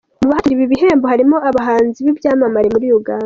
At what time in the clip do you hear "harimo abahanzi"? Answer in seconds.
1.11-1.97